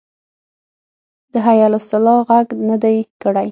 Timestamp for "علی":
1.65-1.77